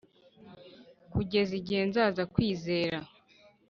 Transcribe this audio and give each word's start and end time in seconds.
kugeza 1.11 1.51
igihe 1.59 1.81
nzaza 1.89 2.21
kwizera. 2.33 2.97